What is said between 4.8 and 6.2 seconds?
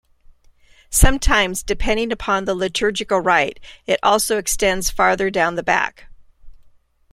farther down the back.